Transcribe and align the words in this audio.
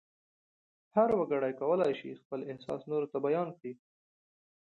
هر 0.95 1.09
وګړی 1.19 1.53
کولای 1.61 1.93
شي 1.99 2.11
خپل 2.21 2.39
احساس 2.51 2.81
نورو 2.91 3.07
ته 3.11 3.17
بیان 3.25 3.47
کړي. 3.57 3.71